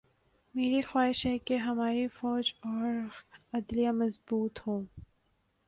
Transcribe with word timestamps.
میری 0.55 0.81
خواہش 0.81 1.25
ہے 1.25 1.37
کہ 1.37 1.57
ہماری 1.57 2.07
فوج 2.07 2.53
اور 2.61 2.93
عدلیہ 3.53 3.91
مضبوط 3.91 4.59
ہوں۔ 4.67 4.83